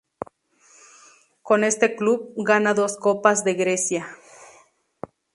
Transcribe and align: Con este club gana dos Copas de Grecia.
Con 1.43 1.63
este 1.63 1.95
club 1.95 2.33
gana 2.35 2.73
dos 2.73 2.97
Copas 2.97 3.43
de 3.43 3.53
Grecia. 3.53 4.17